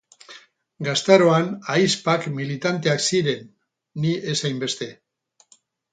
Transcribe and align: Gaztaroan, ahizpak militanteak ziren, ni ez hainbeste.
Gaztaroan, 0.87 1.51
ahizpak 1.73 2.25
militanteak 2.39 3.07
ziren, 3.11 3.47
ni 4.07 4.19
ez 4.33 4.37
hainbeste. 4.51 4.89